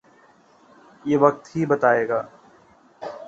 یہ 1.05 1.17
وقت 1.17 1.55
ہی 1.55 1.65
بتائے 1.65 2.07
گا۔ 2.09 2.21